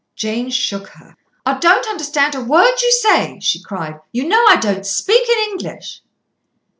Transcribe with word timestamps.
Jane 0.15 0.49
shook 0.49 0.87
her. 0.87 1.15
"I 1.45 1.59
don't 1.59 1.87
understand 1.87 2.33
a 2.33 2.41
word 2.43 2.73
you 2.81 2.91
say," 2.91 3.39
she 3.39 3.61
cried. 3.61 3.99
"You 4.11 4.27
know 4.27 4.43
I 4.49 4.55
don't. 4.55 4.83
Speak 4.83 5.29
in 5.29 5.51
English." 5.51 6.01